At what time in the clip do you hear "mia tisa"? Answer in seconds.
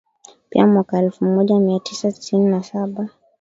1.59-2.11